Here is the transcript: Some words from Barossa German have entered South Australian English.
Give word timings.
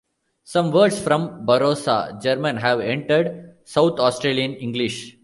Some 0.43 0.71
words 0.71 0.99
from 0.99 1.45
Barossa 1.45 2.19
German 2.19 2.57
have 2.57 2.79
entered 2.79 3.57
South 3.65 3.99
Australian 3.99 4.55
English. 4.55 5.15